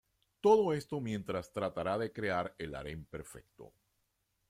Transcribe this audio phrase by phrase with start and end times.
[0.41, 3.75] Todo esto mientras tratará de crear el harem perfecto.